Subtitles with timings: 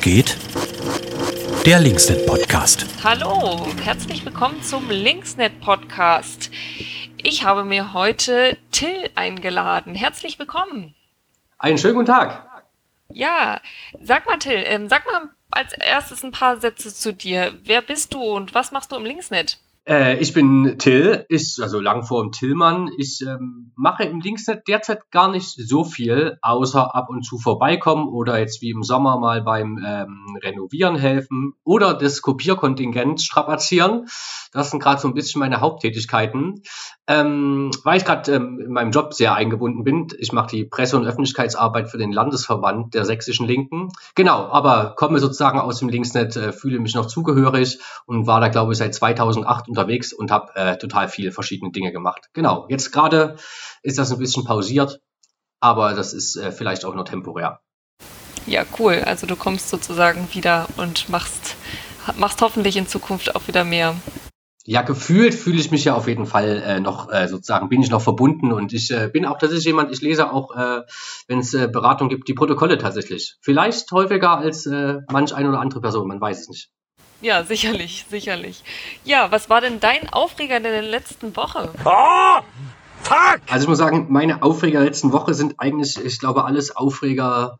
[0.00, 0.36] Geht?
[1.64, 2.86] Der Linksnet Podcast.
[3.02, 6.50] Hallo, herzlich willkommen zum Linksnet Podcast.
[7.16, 9.94] Ich habe mir heute Till eingeladen.
[9.94, 10.94] Herzlich willkommen.
[11.58, 12.46] Einen schönen guten Tag.
[13.08, 13.60] Ja,
[14.02, 17.58] sag mal Till, ähm, sag mal als erstes ein paar Sätze zu dir.
[17.64, 19.58] Wer bist du und was machst du im Linksnet?
[19.88, 22.90] Äh, ich bin Till, ist also lang dem Tillmann.
[22.98, 28.08] Ich ähm, mache im Linksnet derzeit gar nicht so viel, außer ab und zu vorbeikommen
[28.08, 34.06] oder jetzt wie im Sommer mal beim ähm, Renovieren helfen oder das Kopierkontingent strapazieren.
[34.52, 36.62] Das sind gerade so ein bisschen meine Haupttätigkeiten.
[37.08, 40.08] Ähm, weil ich gerade ähm, in meinem Job sehr eingebunden bin.
[40.18, 43.90] Ich mache die Presse- und Öffentlichkeitsarbeit für den Landesverband der sächsischen Linken.
[44.16, 48.48] Genau, aber komme sozusagen aus dem Linksnet, äh, fühle mich noch zugehörig und war da,
[48.48, 52.28] glaube ich, seit 2008 unterwegs und habe äh, total viele verschiedene Dinge gemacht.
[52.32, 53.36] Genau, jetzt gerade
[53.82, 55.00] ist das ein bisschen pausiert,
[55.60, 57.60] aber das ist äh, vielleicht auch nur temporär.
[58.46, 59.02] Ja, cool.
[59.04, 61.56] Also du kommst sozusagen wieder und machst,
[62.16, 63.96] machst hoffentlich in Zukunft auch wieder mehr.
[64.68, 67.90] Ja, gefühlt fühle ich mich ja auf jeden Fall äh, noch äh, sozusagen, bin ich
[67.90, 70.82] noch verbunden und ich äh, bin auch tatsächlich jemand, ich lese auch, äh,
[71.28, 73.36] wenn es äh, Beratung gibt, die Protokolle tatsächlich.
[73.40, 76.70] Vielleicht häufiger als äh, manch eine oder andere Person, man weiß es nicht.
[77.20, 78.62] Ja, sicherlich, sicherlich.
[79.04, 81.70] Ja, was war denn dein Aufreger in der letzten Woche?
[81.84, 82.40] Oh,
[83.02, 83.40] fuck!
[83.50, 87.58] Also ich muss sagen, meine Aufreger der letzten Woche sind eigentlich, ich glaube, alles Aufreger,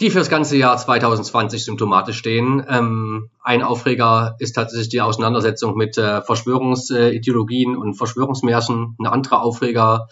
[0.00, 2.64] die für das ganze Jahr 2020 symptomatisch stehen.
[2.66, 8.96] Ähm, ein Aufreger ist tatsächlich die Auseinandersetzung mit äh, Verschwörungsideologien und Verschwörungsmärchen.
[8.98, 10.08] Ein anderer Aufreger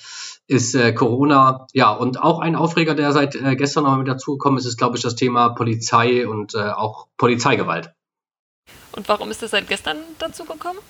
[0.47, 1.67] ist äh, Corona.
[1.73, 4.97] Ja, und auch ein Aufreger, der seit äh, gestern noch mit dazugekommen ist, ist, glaube
[4.97, 7.95] ich, das Thema Polizei und äh, auch Polizeigewalt.
[8.93, 10.83] Und warum ist das seit gestern dazugekommen?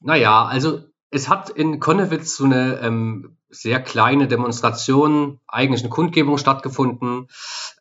[0.00, 6.36] Naja, also es hat in Konnewitz so eine ähm, sehr kleine Demonstration, eigentlich eine Kundgebung
[6.38, 7.28] stattgefunden.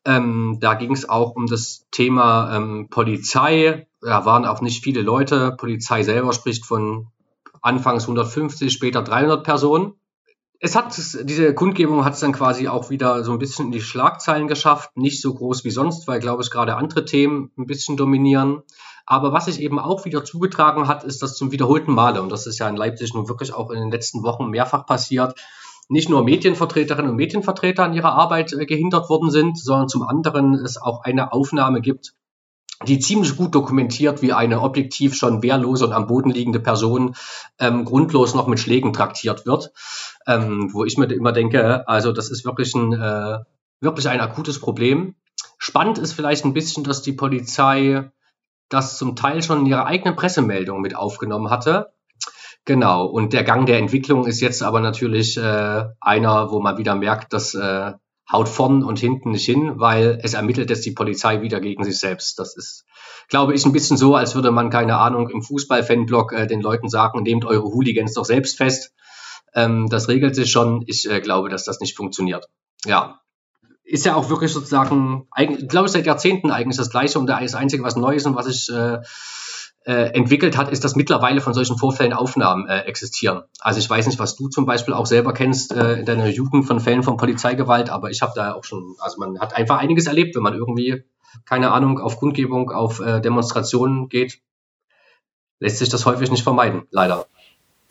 [0.05, 3.87] Ähm, da ging es auch um das Thema ähm, Polizei.
[4.01, 5.51] Da waren auch nicht viele Leute.
[5.57, 7.07] Polizei selber spricht von
[7.61, 9.93] anfangs 150, später 300 Personen.
[10.59, 13.81] Es hat diese Kundgebung hat es dann quasi auch wieder so ein bisschen in die
[13.81, 17.97] Schlagzeilen geschafft, nicht so groß wie sonst, weil glaube ich gerade andere Themen ein bisschen
[17.97, 18.63] dominieren.
[19.05, 22.47] Aber was sich eben auch wieder zugetragen hat, ist das zum wiederholten Male, und das
[22.47, 25.35] ist ja in Leipzig nun wirklich auch in den letzten Wochen mehrfach passiert,
[25.87, 30.55] nicht nur Medienvertreterinnen und Medienvertreter an ihrer Arbeit äh, gehindert worden sind, sondern zum anderen
[30.55, 32.15] es auch eine Aufnahme gibt,
[32.87, 37.15] die ziemlich gut dokumentiert, wie eine objektiv schon wehrlose und am Boden liegende Person
[37.59, 39.71] ähm, grundlos noch mit Schlägen traktiert wird,
[40.25, 43.39] ähm, wo ich mir immer denke, also das ist wirklich ein äh,
[43.79, 45.15] wirklich ein akutes Problem.
[45.57, 48.11] Spannend ist vielleicht ein bisschen, dass die Polizei
[48.69, 51.93] das zum Teil schon in ihrer eigenen Pressemeldung mit aufgenommen hatte.
[52.65, 56.95] Genau, und der Gang der Entwicklung ist jetzt aber natürlich äh, einer, wo man wieder
[56.95, 57.93] merkt, dass äh,
[58.31, 61.99] haut vorn und hinten nicht hin, weil es ermittelt jetzt die Polizei wieder gegen sich
[61.99, 62.39] selbst.
[62.39, 62.85] Das ist,
[63.29, 66.89] glaube ich, ein bisschen so, als würde man, keine Ahnung, im Fußball-Fanblock äh, den Leuten
[66.89, 68.93] sagen, nehmt eure Hooligans doch selbst fest.
[69.53, 70.83] Ähm, das regelt sich schon.
[70.87, 72.49] Ich äh, glaube, dass das nicht funktioniert.
[72.83, 73.21] Ja,
[73.85, 77.55] ist ja auch wirklich sozusagen, eigentlich, glaube ich, seit Jahrzehnten eigentlich das Gleiche und das
[77.55, 78.99] Einzige, was Neues und was sich äh,
[79.85, 83.43] äh, entwickelt hat, ist, dass mittlerweile von solchen Vorfällen Aufnahmen äh, existieren.
[83.59, 86.65] Also ich weiß nicht, was du zum Beispiel auch selber kennst äh, in deiner Jugend
[86.65, 90.07] von Fällen von Polizeigewalt, aber ich habe da auch schon, also man hat einfach einiges
[90.07, 91.03] erlebt, wenn man irgendwie,
[91.45, 94.39] keine Ahnung, auf Kundgebung, auf äh, Demonstrationen geht,
[95.59, 97.27] lässt sich das häufig nicht vermeiden, leider.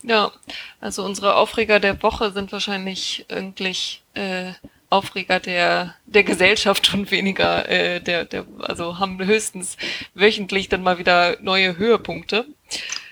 [0.02, 0.32] Ja,
[0.80, 4.52] also unsere Aufreger der Woche sind wahrscheinlich eigentlich äh,
[4.94, 9.76] Aufreger der, der Gesellschaft und weniger äh, der, der, also haben höchstens
[10.14, 12.46] wöchentlich dann mal wieder neue Höhepunkte.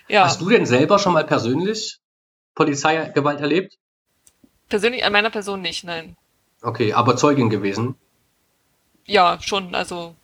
[0.07, 0.23] Ja.
[0.23, 1.99] Hast du denn selber schon mal persönlich
[2.55, 3.77] Polizeigewalt erlebt?
[4.69, 6.15] Persönlich an meiner Person nicht, nein.
[6.61, 7.95] Okay, aber Zeugin gewesen?
[9.05, 10.15] Ja, schon, also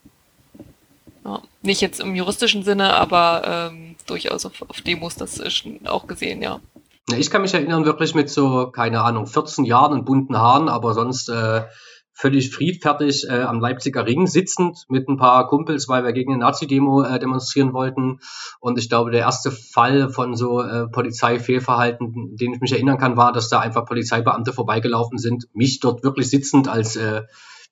[1.25, 5.41] ja, nicht jetzt im juristischen Sinne, aber ähm, durchaus auf, auf Demos das
[5.85, 6.61] auch gesehen, ja.
[7.17, 10.93] Ich kann mich erinnern, wirklich mit so, keine Ahnung, 14 Jahren und bunten Haaren, aber
[10.93, 11.63] sonst äh,
[12.13, 16.41] völlig friedfertig äh, am Leipziger Ring sitzend mit ein paar Kumpels, weil wir gegen eine
[16.41, 18.19] Nazi-Demo äh, demonstrieren wollten.
[18.59, 23.15] Und ich glaube, der erste Fall von so äh, Polizeifehlverhalten, den ich mich erinnern kann,
[23.15, 27.21] war, dass da einfach Polizeibeamte vorbeigelaufen sind, mich dort wirklich sitzend als äh,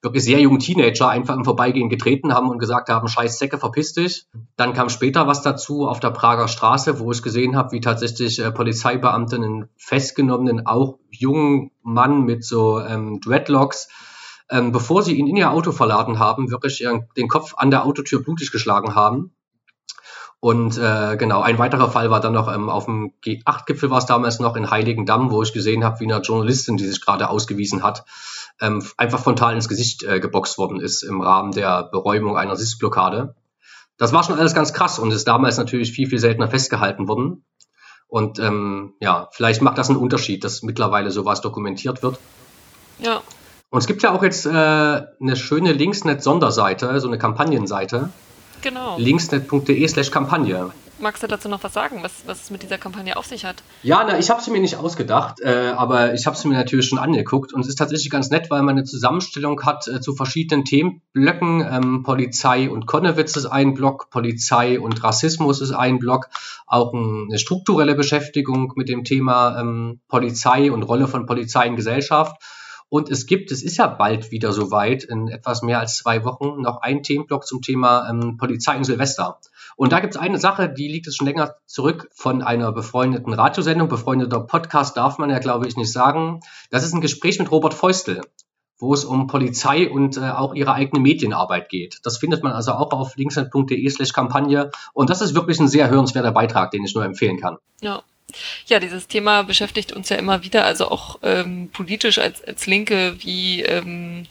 [0.02, 3.94] wirklich sehr jungen Teenager einfach im Vorbeigehen getreten haben und gesagt haben, scheiß Säcke, verpiss
[3.94, 4.28] dich.
[4.56, 8.40] Dann kam später was dazu auf der Prager Straße, wo ich gesehen habe, wie tatsächlich
[8.40, 13.90] äh, Polizeibeamte einen festgenommenen, auch jungen Mann mit so ähm, Dreadlocks,
[14.50, 17.86] ähm, bevor sie ihn in ihr Auto verladen haben, wirklich ihren, den Kopf an der
[17.86, 19.34] Autotür blutig geschlagen haben.
[20.40, 24.06] Und äh, genau, ein weiterer Fall war dann noch ähm, auf dem G8-Gipfel war es
[24.06, 27.82] damals noch in Heiligendamm, wo ich gesehen habe, wie eine Journalistin, die sich gerade ausgewiesen
[27.82, 28.06] hat,
[28.62, 33.36] ähm, einfach frontal ins Gesicht äh, geboxt worden ist im Rahmen der Beräumung einer Sitzblockade.
[33.98, 37.44] Das war schon alles ganz krass und ist damals natürlich viel, viel seltener festgehalten worden.
[38.08, 42.20] Und ähm, ja, vielleicht macht das einen Unterschied, dass mittlerweile sowas dokumentiert wird.
[43.00, 43.22] Ja.
[43.70, 48.10] Und es gibt ja auch jetzt äh, eine schöne Linksnet-Sonderseite, so eine Kampagnenseite.
[48.62, 48.98] Genau.
[48.98, 50.72] linksnet.de slash Kampagne.
[51.00, 53.58] Magst du dazu noch was sagen, was, was es mit dieser Kampagne auf sich hat?
[53.84, 56.88] Ja, na, ich habe sie mir nicht ausgedacht, äh, aber ich habe sie mir natürlich
[56.88, 60.16] schon angeguckt und es ist tatsächlich ganz nett, weil man eine Zusammenstellung hat äh, zu
[60.16, 61.62] verschiedenen Themenblöcken.
[61.70, 66.30] Ähm, Polizei und Konnewitz ist ein Block, Polizei und Rassismus ist ein Block,
[66.66, 71.76] auch ein, eine strukturelle Beschäftigung mit dem Thema ähm, Polizei und Rolle von Polizei in
[71.76, 72.42] Gesellschaft.
[72.90, 76.62] Und es gibt, es ist ja bald wieder soweit, in etwas mehr als zwei Wochen,
[76.62, 79.40] noch ein Themenblock zum Thema ähm, Polizei in Silvester.
[79.76, 83.34] Und da gibt es eine Sache, die liegt es schon länger zurück von einer befreundeten
[83.34, 83.90] Radiosendung.
[83.90, 86.40] Befreundeter Podcast darf man ja, glaube ich, nicht sagen.
[86.72, 88.22] Das ist ein Gespräch mit Robert Feustel,
[88.80, 92.00] wo es um Polizei und äh, auch ihre eigene Medienarbeit geht.
[92.04, 94.72] Das findet man also auch auf linksnet.de slash Kampagne.
[94.94, 97.58] Und das ist wirklich ein sehr hörenswerter Beitrag, den ich nur empfehlen kann.
[97.82, 98.02] Ja.
[98.68, 103.16] Ja, dieses Thema beschäftigt uns ja immer wieder, also auch ähm, politisch als, als Linke,
[103.20, 104.26] wie ähm,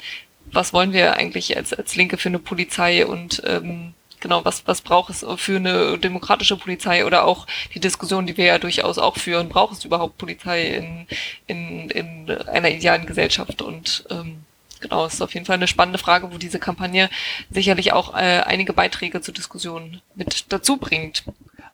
[0.53, 4.83] was wollen wir eigentlich als, als Linke für eine Polizei und ähm, genau, was, was
[4.83, 9.17] braucht es für eine demokratische Polizei oder auch die Diskussion, die wir ja durchaus auch
[9.17, 11.07] führen, braucht es überhaupt Polizei in,
[11.47, 14.45] in, in einer idealen Gesellschaft und ähm,
[14.81, 17.09] genau, es ist auf jeden Fall eine spannende Frage, wo diese Kampagne
[17.51, 21.25] sicherlich auch äh, einige Beiträge zur Diskussion mit dazu bringt.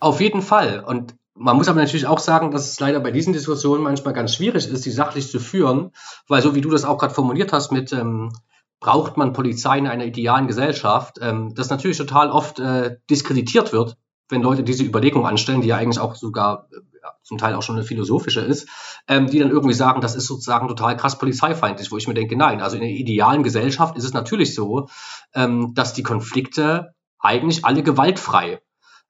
[0.00, 0.80] Auf jeden Fall.
[0.80, 4.34] Und man muss aber natürlich auch sagen, dass es leider bei diesen Diskussionen manchmal ganz
[4.34, 5.90] schwierig ist, die sachlich zu führen,
[6.28, 8.32] weil so wie du das auch gerade formuliert hast mit ähm,
[8.78, 13.96] braucht man Polizei in einer idealen Gesellschaft, ähm, das natürlich total oft äh, diskreditiert wird,
[14.28, 16.80] wenn Leute diese Überlegung anstellen, die ja eigentlich auch sogar äh,
[17.24, 18.68] zum Teil auch schon eine philosophische ist,
[19.08, 22.36] ähm, die dann irgendwie sagen, das ist sozusagen total krass polizeifeindlich, wo ich mir denke,
[22.36, 24.88] nein, also in einer idealen Gesellschaft ist es natürlich so,
[25.34, 28.60] ähm, dass die Konflikte eigentlich alle gewaltfrei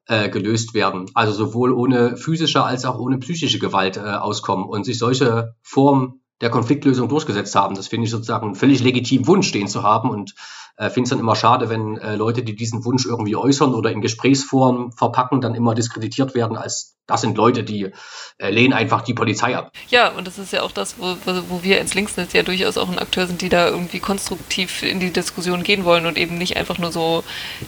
[0.06, 1.10] äh, gelöst werden.
[1.14, 6.22] Also sowohl ohne physische als auch ohne psychische Gewalt äh, auskommen und sich solche Formen
[6.40, 7.76] der Konfliktlösung durchgesetzt haben.
[7.76, 10.34] Das finde ich sozusagen einen völlig legitimen Wunsch, stehen zu haben und
[10.76, 13.92] äh, finde es dann immer schade, wenn äh, Leute, die diesen Wunsch irgendwie äußern oder
[13.92, 17.90] in Gesprächsform verpacken, dann immer diskreditiert werden als das sind Leute, die
[18.38, 19.72] äh, lehnen einfach die Polizei ab.
[19.88, 21.16] Ja, und das ist ja auch das, wo,
[21.48, 25.00] wo wir ins Linksnetz ja durchaus auch ein Akteur sind, die da irgendwie konstruktiv in
[25.00, 27.24] die Diskussion gehen wollen und eben nicht einfach nur so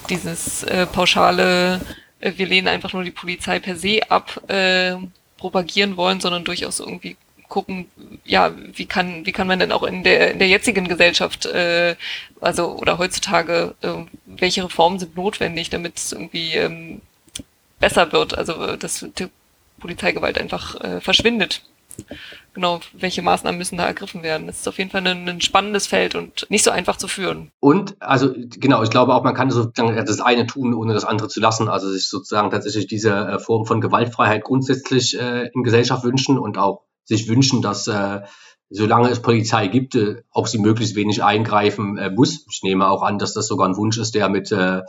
[0.08, 1.80] dieses äh, pauschale
[2.36, 4.96] wir lehnen einfach nur die Polizei per se ab, äh,
[5.36, 7.16] propagieren wollen, sondern durchaus irgendwie
[7.48, 7.86] gucken,
[8.24, 11.94] ja, wie kann, wie kann man denn auch in der, in der jetzigen Gesellschaft, äh,
[12.40, 13.92] also oder heutzutage, äh,
[14.26, 17.00] welche Reformen sind notwendig, damit es irgendwie ähm,
[17.78, 19.28] besser wird, also dass die
[19.78, 21.62] Polizeigewalt einfach äh, verschwindet
[22.54, 24.46] genau, welche Maßnahmen müssen da ergriffen werden.
[24.46, 27.50] Das ist auf jeden Fall ein, ein, spannendes Feld und nicht so einfach zu führen.
[27.60, 31.28] Und, also genau, ich glaube auch, man kann sozusagen das eine tun, ohne das andere
[31.28, 31.68] zu lassen.
[31.68, 36.58] Also sich sozusagen tatsächlich diese äh, Form von Gewaltfreiheit grundsätzlich äh, in Gesellschaft wünschen und
[36.58, 38.22] auch sich wünschen, dass äh,
[38.70, 42.46] solange es Polizei gibt, äh, auch sie möglichst wenig eingreifen äh, muss.
[42.50, 44.82] Ich nehme auch an, dass das sogar ein Wunsch ist, der mit äh,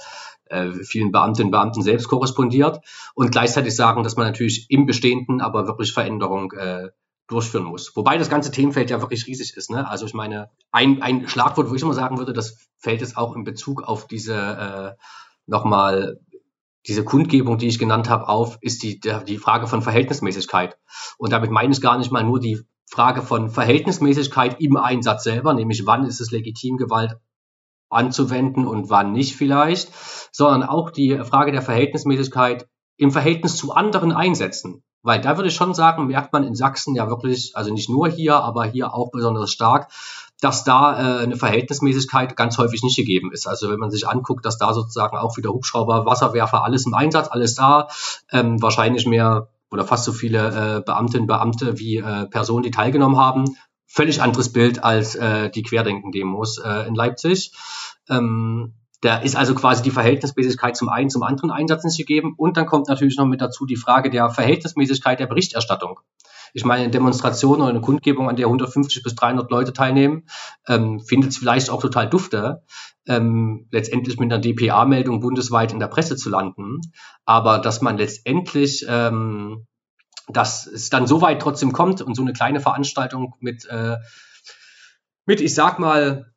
[0.84, 2.80] vielen Beamtinnen und Beamten selbst korrespondiert
[3.16, 6.90] und gleichzeitig sagen, dass man natürlich im Bestehenden aber wirklich Veränderung äh,
[7.28, 7.96] durchführen muss.
[7.96, 9.72] Wobei das ganze Themenfeld ja wirklich riesig ist.
[9.72, 9.88] Ne?
[9.90, 13.36] Also ich meine, ein, ein Schlagwort, wo ich immer sagen würde, das fällt es auch
[13.36, 15.04] in Bezug auf diese äh,
[15.48, 16.20] nochmal
[16.88, 20.78] diese Kundgebung, die ich genannt habe, auf, ist die, die Frage von Verhältnismäßigkeit.
[21.18, 25.56] Und damit meine ich gar nicht mal nur die Frage von Verhältnismäßigkeit im Einsatz selber,
[25.56, 27.18] nämlich wann ist es legitim, Gewalt
[27.96, 29.92] anzuwenden und wann nicht vielleicht,
[30.32, 34.84] sondern auch die Frage der Verhältnismäßigkeit im Verhältnis zu anderen Einsätzen.
[35.02, 38.08] Weil da würde ich schon sagen, merkt man in Sachsen ja wirklich, also nicht nur
[38.08, 39.92] hier, aber hier auch besonders stark,
[40.42, 43.48] dass da äh, eine Verhältnismäßigkeit ganz häufig nicht gegeben ist.
[43.48, 47.28] Also wenn man sich anguckt, dass da sozusagen auch wieder Hubschrauber, Wasserwerfer, alles im Einsatz,
[47.30, 47.88] alles da,
[48.32, 53.18] ähm, wahrscheinlich mehr oder fast so viele äh, Beamtinnen, Beamte wie äh, Personen, die teilgenommen
[53.18, 53.46] haben,
[53.86, 57.52] völlig anderes Bild als äh, die Querdenken-Demos äh, in Leipzig.
[58.10, 62.34] Ähm, da ist also quasi die Verhältnismäßigkeit zum einen, zum anderen Einsatz nicht gegeben.
[62.38, 66.00] Und dann kommt natürlich noch mit dazu die Frage der Verhältnismäßigkeit der Berichterstattung.
[66.54, 70.24] Ich meine, eine Demonstration oder eine Kundgebung, an der 150 bis 300 Leute teilnehmen,
[70.68, 72.64] ähm, findet es vielleicht auch total dufte,
[73.08, 76.80] ähm, letztendlich mit einer DPA-Meldung bundesweit in der Presse zu landen.
[77.26, 79.68] Aber dass man letztendlich ähm,
[80.28, 83.98] dass es dann so weit trotzdem kommt und so eine kleine Veranstaltung mit, äh,
[85.26, 86.34] mit ich sag mal,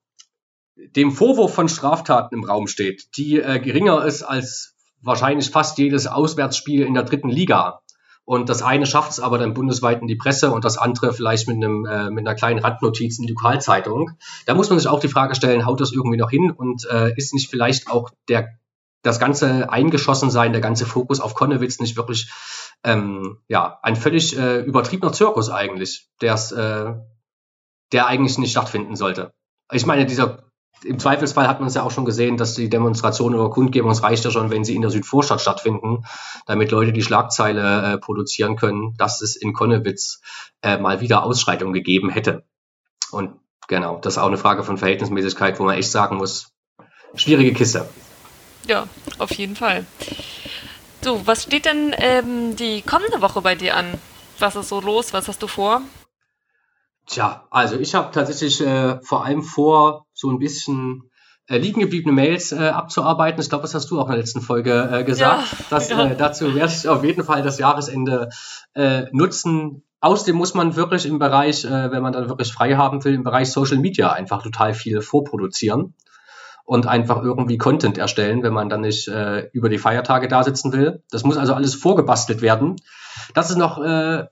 [0.97, 6.07] dem Vorwurf von Straftaten im Raum steht, die äh, geringer ist als wahrscheinlich fast jedes
[6.07, 7.81] Auswärtsspiel in der dritten Liga.
[8.25, 11.49] Und das eine schafft es aber dann bundesweit in die Presse und das andere vielleicht
[11.49, 14.11] mit, einem, äh, mit einer kleinen Randnotiz in die Lokalzeitung.
[14.45, 17.15] Da muss man sich auch die Frage stellen, haut das irgendwie noch hin und äh,
[17.17, 18.49] ist nicht vielleicht auch der,
[19.03, 22.31] das ganze Eingeschossensein, der ganze Fokus auf Konnewitz nicht wirklich
[22.85, 26.93] ähm, ja, ein völlig äh, übertriebener Zirkus eigentlich, der's, äh,
[27.93, 29.33] der eigentlich nicht stattfinden sollte.
[29.73, 30.48] Ich meine, dieser
[30.85, 34.03] im Zweifelsfall hat man es ja auch schon gesehen, dass die Demonstrationen oder Kundgebung, es
[34.03, 36.05] reicht ja schon, wenn sie in der Südvorstadt stattfinden,
[36.47, 40.21] damit Leute die Schlagzeile äh, produzieren können, dass es in Konnewitz
[40.63, 42.45] äh, mal wieder Ausschreitungen gegeben hätte.
[43.11, 43.33] Und
[43.67, 46.53] genau, das ist auch eine Frage von Verhältnismäßigkeit, wo man echt sagen muss,
[47.15, 47.89] schwierige Kiste.
[48.67, 48.87] Ja,
[49.19, 49.87] auf jeden Fall.
[51.03, 53.95] So, was steht denn ähm, die kommende Woche bei dir an?
[54.39, 55.13] Was ist so los?
[55.13, 55.83] Was hast du vor?
[57.07, 61.11] Tja, also ich habe tatsächlich äh, vor allem vor, so ein bisschen
[61.47, 63.41] äh, liegen gebliebene Mails äh, abzuarbeiten.
[63.41, 65.53] Ich glaube, das hast du auch in der letzten Folge äh, gesagt.
[65.53, 66.07] Ja, das, ja.
[66.07, 68.29] Äh, dazu werde ich auf jeden Fall das Jahresende
[68.75, 69.85] äh, nutzen.
[70.01, 73.23] Außerdem muss man wirklich im Bereich, äh, wenn man dann wirklich frei haben will, im
[73.23, 75.95] Bereich Social Media einfach total viel vorproduzieren
[76.65, 80.73] und einfach irgendwie Content erstellen, wenn man dann nicht äh, über die Feiertage da sitzen
[80.73, 81.05] will.
[81.11, 82.77] Das muss also alles vorgebastelt werden.
[83.35, 84.25] Das ist noch äh,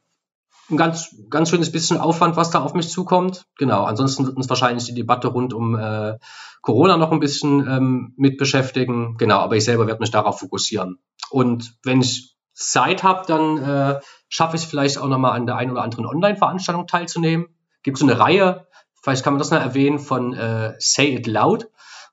[0.70, 3.46] ein ganz, ganz schönes bisschen Aufwand, was da auf mich zukommt.
[3.58, 6.18] Genau, ansonsten wird uns wahrscheinlich die Debatte rund um äh,
[6.62, 9.16] Corona noch ein bisschen ähm, mit beschäftigen.
[9.16, 10.98] Genau, aber ich selber werde mich darauf fokussieren.
[11.30, 15.56] Und wenn ich Zeit habe, dann äh, schaffe ich es vielleicht auch nochmal an der
[15.56, 17.46] einen oder anderen Online-Veranstaltung teilzunehmen.
[17.82, 18.66] Gibt so eine Reihe,
[19.02, 21.68] vielleicht kann man das noch erwähnen, von äh, Say It Loud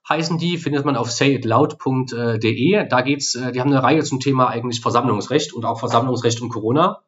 [0.08, 2.88] heißen die, findet man auf sayitloud.de.
[2.88, 6.50] Da geht's, äh, die haben eine Reihe zum Thema eigentlich Versammlungsrecht und auch Versammlungsrecht und
[6.50, 7.02] Corona.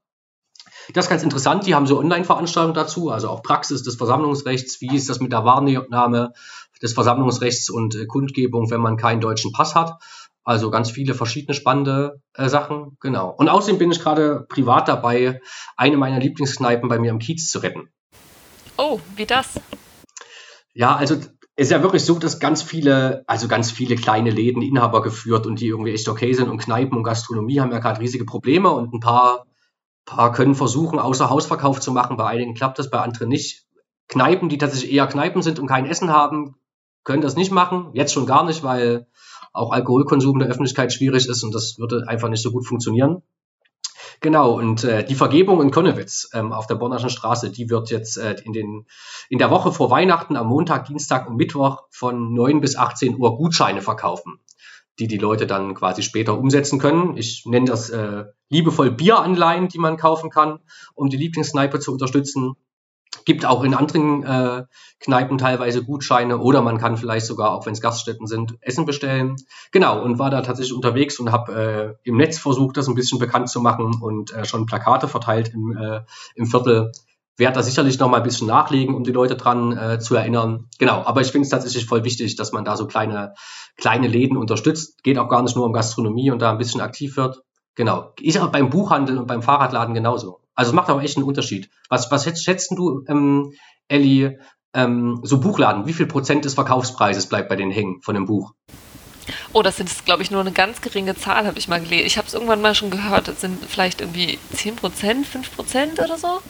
[0.92, 1.66] Das ist ganz interessant.
[1.66, 4.80] Die haben so Online-Veranstaltungen dazu, also auch Praxis des Versammlungsrechts.
[4.80, 6.32] Wie ist das mit der Wahrnahme
[6.82, 9.98] des Versammlungsrechts und äh, Kundgebung, wenn man keinen deutschen Pass hat?
[10.44, 12.96] Also ganz viele verschiedene spannende äh, Sachen.
[13.00, 13.30] Genau.
[13.30, 15.40] Und außerdem bin ich gerade privat dabei,
[15.76, 17.88] eine meiner Lieblingskneipen bei mir im Kiez zu retten.
[18.76, 19.60] Oh, wie das?
[20.72, 24.62] Ja, also es ist ja wirklich so, dass ganz viele, also ganz viele kleine Läden
[24.62, 28.00] Inhaber geführt und die irgendwie echt okay sind und Kneipen und Gastronomie haben ja gerade
[28.00, 29.46] riesige Probleme und ein paar
[30.06, 32.16] paar können versuchen, außer Hausverkauf zu machen.
[32.16, 33.66] Bei einigen klappt das, bei anderen nicht.
[34.08, 36.54] Kneipen, die tatsächlich eher Kneipen sind und kein Essen haben,
[37.04, 37.90] können das nicht machen.
[37.92, 39.08] Jetzt schon gar nicht, weil
[39.52, 43.22] auch Alkoholkonsum in der Öffentlichkeit schwierig ist und das würde einfach nicht so gut funktionieren.
[44.20, 48.16] Genau, und äh, die Vergebung in Konnewitz ähm, auf der Bonnerschen Straße, die wird jetzt
[48.16, 48.86] äh, in, den,
[49.28, 53.36] in der Woche vor Weihnachten am Montag, Dienstag und Mittwoch von 9 bis 18 Uhr
[53.36, 54.40] Gutscheine verkaufen
[54.98, 57.16] die die Leute dann quasi später umsetzen können.
[57.16, 60.60] Ich nenne das äh, liebevoll Bieranleihen, die man kaufen kann,
[60.94, 62.54] um die Lieblingskneipe zu unterstützen.
[63.24, 64.64] Gibt auch in anderen äh,
[65.00, 69.36] Kneipen teilweise Gutscheine oder man kann vielleicht sogar, auch wenn es Gaststätten sind, Essen bestellen.
[69.72, 73.18] Genau, und war da tatsächlich unterwegs und habe äh, im Netz versucht, das ein bisschen
[73.18, 76.00] bekannt zu machen und äh, schon Plakate verteilt im, äh,
[76.34, 76.92] im Viertel,
[77.36, 80.68] werde da sicherlich noch mal ein bisschen nachlegen, um die Leute dran äh, zu erinnern.
[80.78, 83.34] Genau, aber ich finde es tatsächlich voll wichtig, dass man da so kleine,
[83.76, 85.02] kleine Läden unterstützt.
[85.02, 87.42] Geht auch gar nicht nur um Gastronomie und da ein bisschen aktiv wird.
[87.74, 88.12] Genau.
[88.20, 90.40] Ist auch beim Buchhandel und beim Fahrradladen genauso.
[90.54, 91.68] Also es macht auch echt einen Unterschied.
[91.90, 93.52] Was, was schätzt du, ähm,
[93.88, 94.38] Elli,
[94.72, 98.52] ähm, so Buchladen, wie viel Prozent des Verkaufspreises bleibt bei denen hängen von dem Buch?
[99.52, 102.06] Oh, das sind, glaube ich, nur eine ganz geringe Zahl, habe ich mal gelesen.
[102.06, 103.28] Ich habe es irgendwann mal schon gehört.
[103.28, 106.40] Das sind vielleicht irgendwie 10 Prozent, 5 Prozent oder so.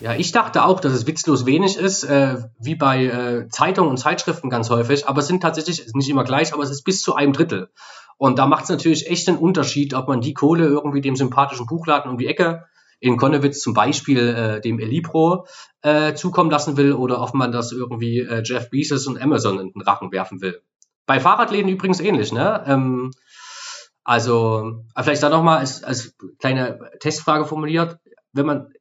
[0.00, 3.96] Ja, ich dachte auch, dass es witzlos wenig ist, äh, wie bei äh, Zeitungen und
[3.96, 7.14] Zeitschriften ganz häufig, aber es sind tatsächlich, nicht immer gleich, aber es ist bis zu
[7.14, 7.70] einem Drittel.
[8.18, 11.66] Und da macht es natürlich echt einen Unterschied, ob man die Kohle irgendwie dem sympathischen
[11.66, 12.66] Buchladen um die Ecke
[12.98, 15.46] in Konnewitz zum Beispiel äh, dem Elipro
[15.82, 19.72] äh, zukommen lassen will oder ob man das irgendwie äh, Jeff Bezos und Amazon in
[19.72, 20.62] den Rachen werfen will.
[21.04, 22.64] Bei Fahrradläden übrigens ähnlich, ne?
[22.66, 23.12] Ähm,
[24.02, 27.98] also, vielleicht da nochmal als, als kleine Testfrage formuliert.
[28.32, 28.72] Wenn man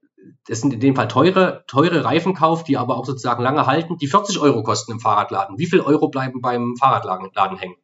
[0.48, 3.98] das sind in dem Fall teure, teure Reifen kauft, die aber auch sozusagen lange halten,
[3.98, 5.58] die 40 Euro kosten im Fahrradladen.
[5.58, 7.76] Wie viel Euro bleiben beim Fahrradladen hängen?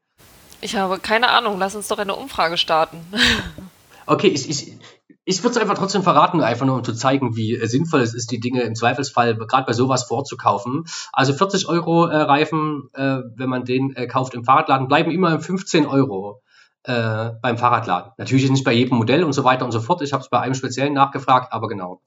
[0.62, 1.58] Ich habe keine Ahnung.
[1.58, 2.98] Lass uns doch eine Umfrage starten.
[4.08, 4.78] Okay, ich, ich,
[5.24, 8.14] ich würde es einfach trotzdem verraten, einfach nur um zu zeigen, wie äh, sinnvoll es
[8.14, 10.86] ist, die Dinge im Zweifelsfall gerade bei sowas vorzukaufen.
[11.14, 15.40] Also 40 Euro äh, Reifen, äh, wenn man den äh, kauft im Fahrradladen, bleiben immer
[15.40, 16.42] 15 Euro
[16.84, 18.12] äh, beim Fahrradladen.
[18.18, 20.02] Natürlich nicht bei jedem Modell und so weiter und so fort.
[20.02, 22.02] Ich habe es bei einem speziellen nachgefragt, aber genau.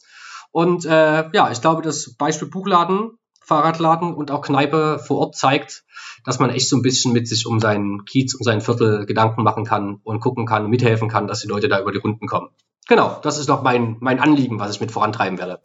[0.54, 5.82] Und äh, ja, ich glaube, das Beispiel Buchladen, Fahrradladen und auch Kneipe vor Ort zeigt,
[6.24, 9.42] dass man echt so ein bisschen mit sich um seinen Kiez, um sein Viertel Gedanken
[9.42, 12.50] machen kann und gucken kann, mithelfen kann, dass die Leute da über die Runden kommen.
[12.86, 15.58] Genau, das ist noch mein, mein Anliegen, was ich mit vorantreiben werde.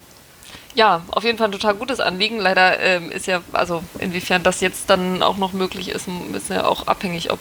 [0.73, 2.39] Ja, auf jeden Fall ein total gutes Anliegen.
[2.39, 6.65] Leider ähm, ist ja, also inwiefern das jetzt dann auch noch möglich ist, ist ja
[6.65, 7.39] auch abhängig, ob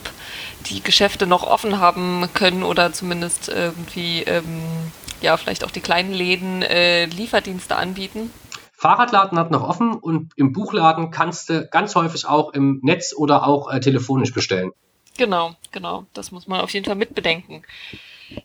[0.69, 6.13] die Geschäfte noch offen haben können oder zumindest irgendwie, ähm, ja, vielleicht auch die kleinen
[6.13, 8.31] Läden äh, Lieferdienste anbieten.
[8.73, 13.47] Fahrradladen hat noch offen und im Buchladen kannst du ganz häufig auch im Netz oder
[13.47, 14.71] auch äh, telefonisch bestellen.
[15.17, 16.07] Genau, genau.
[16.15, 17.65] Das muss man auf jeden Fall mitbedenken.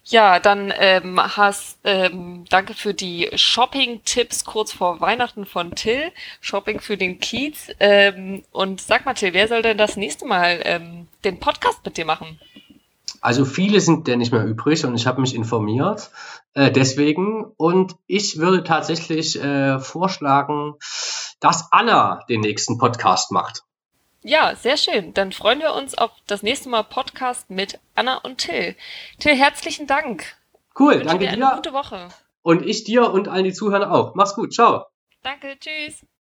[0.04, 6.12] Ja, dann ähm, hast ähm, danke für die Shopping-Tipps kurz vor Weihnachten von Till.
[6.42, 7.70] Shopping für den Kiez.
[7.80, 11.98] Ähm, und sag mal, Till, wer soll denn das nächste Mal ähm, den Podcast mit
[11.98, 12.40] dir machen?
[13.24, 16.12] Also viele sind ja nicht mehr übrig und ich habe mich informiert
[16.56, 17.46] äh, deswegen.
[17.56, 20.76] Und ich würde tatsächlich äh, vorschlagen,
[21.40, 23.64] dass Anna den nächsten Podcast macht.
[24.24, 25.14] Ja, sehr schön.
[25.14, 28.76] Dann freuen wir uns auf das nächste Mal Podcast mit Anna und Till.
[29.20, 30.26] Till, herzlichen Dank.
[30.78, 31.32] Cool, danke dir.
[31.32, 32.10] Eine gute Woche.
[32.42, 34.16] Und ich dir und allen, die zuhören auch.
[34.16, 34.54] Mach's gut.
[34.54, 34.86] Ciao.
[35.22, 36.06] Danke, tschüss.